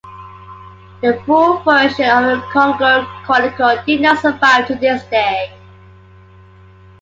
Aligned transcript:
The 1.03 1.21
full 1.27 1.61
version 1.61 2.05
of 2.09 2.23
the 2.23 2.43
Kungur 2.51 3.05
Chronicle 3.23 3.83
did 3.85 4.01
not 4.01 4.17
survive 4.17 4.65
to 4.69 4.73
this 4.75 5.03
day. 5.11 5.53